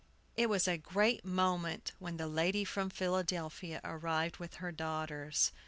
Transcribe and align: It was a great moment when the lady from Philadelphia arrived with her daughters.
It 0.35 0.49
was 0.49 0.67
a 0.67 0.79
great 0.79 1.23
moment 1.23 1.91
when 1.99 2.17
the 2.17 2.25
lady 2.25 2.63
from 2.65 2.89
Philadelphia 2.89 3.79
arrived 3.83 4.37
with 4.37 4.55
her 4.55 4.71
daughters. 4.71 5.51